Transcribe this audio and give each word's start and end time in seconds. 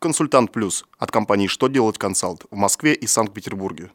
Консультант 0.00 0.52
Плюс 0.52 0.84
от 1.00 1.10
компании 1.10 1.48
«Что 1.48 1.66
делать 1.66 1.98
консалт» 1.98 2.44
в 2.52 2.54
Москве 2.54 2.94
и 2.94 3.08
Санкт-Петербурге. 3.08 3.90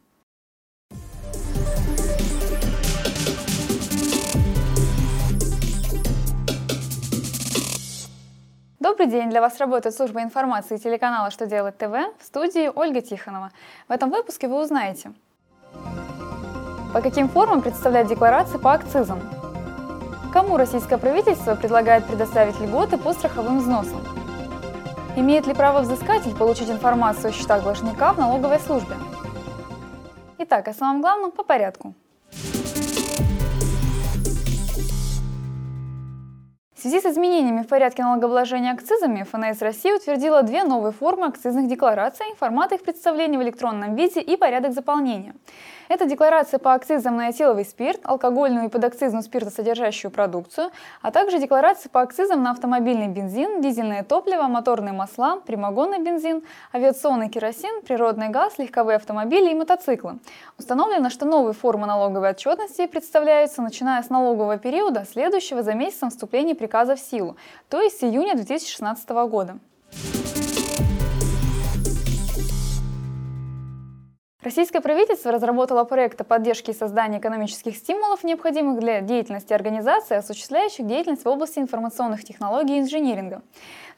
Добрый 8.81 9.08
день! 9.08 9.29
Для 9.29 9.39
вас 9.39 9.58
работает 9.60 9.96
служба 9.96 10.21
информации 10.21 10.76
телеканала 10.76 11.31
«Что 11.31 11.46
делать 11.46 11.78
ТВ» 11.78 11.94
в 12.20 12.26
студии 12.26 12.70
Ольга 12.76 12.99
Тихонова. 12.99 13.54
В 13.88 13.92
этом 13.94 14.10
выпуске 14.10 14.49
вы 14.49 14.62
узнаете, 14.62 15.13
по 16.94 16.99
каким 17.02 17.30
формам 17.30 17.62
представлять 17.62 18.09
декларации 18.09 18.58
по 18.58 18.73
акцизам, 18.73 19.22
кому 20.34 20.58
российское 20.58 20.98
правительство 20.98 21.55
предлагает 21.55 22.05
предоставить 22.05 22.59
льготы 22.59 22.98
по 22.98 23.13
страховым 23.13 23.59
взносам, 23.59 24.02
имеет 25.16 25.48
ли 25.48 25.53
право 25.53 25.81
взыскатель 25.81 26.35
получить 26.35 26.70
информацию 26.70 27.30
о 27.30 27.34
счетах 27.34 27.63
должника 27.63 28.13
в 28.13 28.20
налоговой 28.20 28.59
службе. 28.59 28.95
Итак, 30.40 30.67
о 30.67 30.73
самом 30.73 31.02
главном 31.02 31.31
по 31.31 31.44
порядку. 31.44 31.94
В 36.84 36.86
связи 36.86 37.00
с 37.00 37.05
изменениями 37.05 37.62
в 37.62 37.68
порядке 37.68 38.04
налогообложения 38.04 38.73
акцизами 38.73 39.24
ФНС 39.24 39.62
России 39.62 39.94
утвердила 39.94 40.44
две 40.44 40.66
новые 40.66 40.91
формы 40.91 41.28
акцизных 41.28 41.70
деклараций, 41.70 42.26
формат 42.38 42.74
их 42.74 42.84
представления 42.84 43.38
в 43.38 43.41
электронном 43.41 43.96
виде 43.96 44.20
и 44.20 44.36
порядок 44.36 44.74
заполнения. 44.74 45.34
Это 45.90 46.05
декларация 46.05 46.60
по 46.60 46.74
акцизам 46.74 47.18
на 47.18 47.30
этиловый 47.30 47.66
спирт, 47.66 48.00
алкогольную 48.04 48.66
и 48.66 48.70
подакцизную 48.70 49.22
спиртосодержащую 49.22 50.12
продукцию, 50.12 50.72
а 51.02 51.12
также 51.12 51.40
декларация 51.40 51.90
по 51.90 52.02
акцизам 52.02 52.41
на 52.41 52.52
автомобильный 52.52 53.08
бензин, 53.08 53.62
дизельное 53.62 54.04
топливо, 54.04 54.44
моторные 54.44 54.94
масла, 54.94 55.38
прямогонный 55.46 56.00
бензин, 56.00 56.41
авиационный 56.74 57.30
керосин, 57.30 57.82
природный 57.82 58.30
газ, 58.30 58.58
легковые 58.58 58.96
автомобили 58.96 59.52
и 59.52 59.54
мотоциклы. 59.54 60.20
Установлено, 60.57 61.10
что 61.10 61.26
новые 61.26 61.54
формы 61.54 61.85
налоговой 61.85 62.32
отчетности 62.32 62.88
представляются 62.88 63.62
начиная 63.62 64.02
с 64.02 64.09
налогового 64.09 64.57
периода, 64.57 65.05
следующего 65.09 65.63
за 65.63 65.73
месяцем 65.73 66.09
вступления 66.09 66.55
приказа 66.73 66.95
в 66.95 66.99
силу, 66.99 67.38
то 67.69 67.81
есть 67.81 67.99
с 67.99 68.03
июня 68.03 68.33
2016 68.33 69.07
года. 69.29 69.59
Российское 74.41 74.81
правительство 74.81 75.31
разработало 75.31 75.83
проект 75.83 76.19
о 76.19 76.23
поддержке 76.23 76.71
и 76.71 76.75
создании 76.75 77.19
экономических 77.19 77.77
стимулов, 77.77 78.23
необходимых 78.23 78.79
для 78.79 79.01
деятельности 79.01 79.53
организаций, 79.53 80.17
осуществляющих 80.17 80.88
деятельность 80.88 81.23
в 81.23 81.29
области 81.29 81.59
информационных 81.59 82.23
технологий 82.23 82.77
и 82.77 82.79
инжиниринга. 82.79 83.44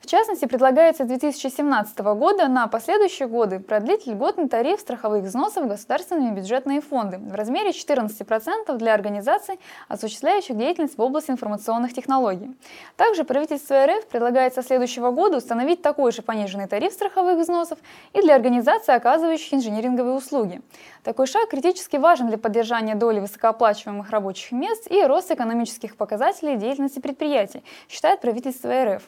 В 0.06 0.08
частности, 0.08 0.46
предлагается 0.46 1.04
с 1.04 1.08
2017 1.08 1.98
года 1.98 2.48
на 2.48 2.68
последующие 2.68 3.28
годы 3.28 3.60
продлить 3.60 4.06
льготный 4.06 4.48
тариф 4.48 4.80
страховых 4.80 5.24
взносов 5.24 5.64
в 5.64 5.68
государственные 5.68 6.32
бюджетные 6.32 6.80
фонды 6.80 7.18
в 7.18 7.34
размере 7.34 7.72
14% 7.72 8.78
для 8.78 8.94
организаций, 8.94 9.60
осуществляющих 9.88 10.56
деятельность 10.58 11.00
в 11.00 11.02
области 11.02 11.32
информационных 11.32 11.92
технологий. 11.94 12.56
Также 12.98 13.24
правительство 13.24 13.84
РФ 13.84 14.06
предлагает 14.06 14.54
со 14.54 14.62
следующего 14.62 15.10
года 15.10 15.38
установить 15.38 15.82
такой 15.82 16.12
же 16.12 16.22
пониженный 16.22 16.68
тариф 16.68 16.94
страховых 16.94 17.40
взносов 17.40 17.80
и 18.14 18.22
для 18.22 18.36
организаций, 18.36 18.94
оказывающих 18.94 19.56
инжиниринговые 19.56 20.14
услуги. 20.14 20.62
Такой 21.04 21.26
шаг 21.26 21.50
критически 21.50 21.96
важен 21.96 22.28
для 22.28 22.38
поддержания 22.38 22.94
доли 22.94 23.22
высокооплачиваемых 23.22 24.12
рабочих 24.12 24.52
мест 24.52 24.86
и 24.92 25.04
роста 25.04 25.34
экономических 25.34 25.98
показателей 25.98 26.58
деятельности 26.58 27.00
предприятий, 27.00 27.64
считает 27.90 28.22
правительство 28.22 28.70
РФ. 28.70 29.02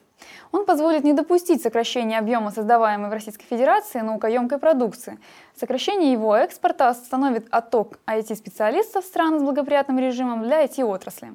Он 0.51 0.65
позволит 0.65 1.03
не 1.03 1.13
допустить 1.13 1.61
сокращения 1.61 2.19
объема 2.19 2.51
создаваемой 2.51 3.09
в 3.09 3.13
Российской 3.13 3.45
Федерации 3.45 3.99
наукоемкой 3.99 4.57
продукции. 4.57 5.19
Сокращение 5.55 6.11
его 6.11 6.35
экспорта 6.35 6.89
остановит 6.89 7.47
отток 7.51 7.99
IT-специалистов 8.07 9.05
в 9.05 9.07
страны 9.07 9.39
с 9.39 9.43
благоприятным 9.43 9.99
режимом 9.99 10.43
для 10.43 10.63
IT-отрасли. 10.63 11.33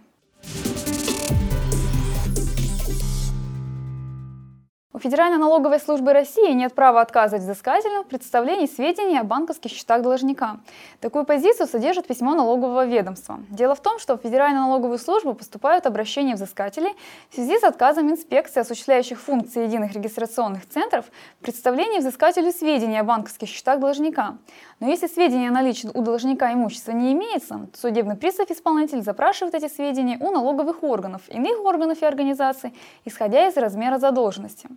У 4.94 4.98
Федеральной 4.98 5.38
налоговой 5.38 5.80
службы 5.80 6.12
России 6.12 6.52
нет 6.52 6.74
права 6.74 7.00
отказывать 7.00 7.44
взыскателю 7.44 8.02
в 8.02 8.08
представлении 8.08 8.66
сведений 8.66 9.18
о 9.18 9.24
банковских 9.24 9.70
счетах 9.70 10.02
должника. 10.02 10.58
Такую 11.00 11.24
позицию 11.24 11.66
содержит 11.66 12.06
письмо 12.06 12.34
налогового 12.34 12.84
ведомства. 12.84 13.40
Дело 13.48 13.74
в 13.74 13.80
том, 13.80 13.98
что 13.98 14.18
в 14.18 14.20
Федеральную 14.20 14.66
налоговую 14.66 14.98
службу 14.98 15.32
поступают 15.32 15.86
обращения 15.86 16.34
взыскателей 16.34 16.90
в 17.30 17.36
связи 17.36 17.58
с 17.58 17.62
отказом 17.62 18.10
инспекции, 18.10 18.60
осуществляющих 18.60 19.18
функции 19.18 19.62
единых 19.62 19.94
регистрационных 19.94 20.68
центров, 20.68 21.06
в 21.40 21.42
представлении 21.42 22.00
взыскателю 22.00 22.52
сведений 22.52 22.98
о 22.98 23.04
банковских 23.04 23.48
счетах 23.48 23.80
должника. 23.80 24.36
Но 24.78 24.88
если 24.88 25.06
сведения 25.06 25.48
о 25.48 25.52
наличии 25.52 25.88
у 25.94 26.02
должника 26.02 26.52
имущества 26.52 26.92
не 26.92 27.14
имеется, 27.14 27.66
то 27.72 27.80
судебный 27.80 28.16
пристав-исполнитель 28.16 29.00
запрашивает 29.00 29.54
эти 29.54 29.72
сведения 29.72 30.18
у 30.20 30.30
налоговых 30.32 30.82
органов, 30.82 31.22
иных 31.28 31.64
органов 31.64 32.02
и 32.02 32.04
организаций, 32.04 32.74
исходя 33.06 33.48
из 33.48 33.56
размера 33.56 33.96
задолженности. 33.96 34.68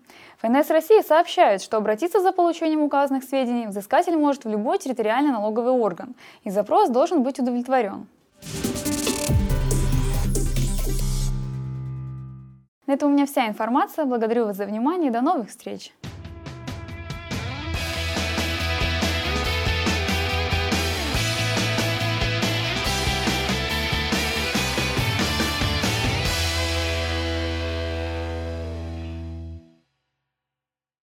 ФНС 0.41 0.69
России 0.69 1.01
сообщает, 1.01 1.61
что 1.61 1.77
обратиться 1.77 2.21
за 2.21 2.31
получением 2.31 2.81
указанных 2.81 3.23
сведений 3.23 3.67
взыскатель 3.67 4.17
может 4.17 4.45
в 4.45 4.49
любой 4.49 4.77
территориальный 4.77 5.31
налоговый 5.31 5.71
орган, 5.71 6.15
и 6.43 6.49
запрос 6.49 6.89
должен 6.89 7.23
быть 7.23 7.39
удовлетворен. 7.39 8.07
На 12.87 12.93
этом 12.93 13.09
у 13.09 13.13
меня 13.13 13.25
вся 13.25 13.47
информация. 13.47 14.05
Благодарю 14.05 14.45
вас 14.45 14.57
за 14.57 14.65
внимание 14.65 15.09
и 15.09 15.13
до 15.13 15.21
новых 15.21 15.49
встреч! 15.49 15.91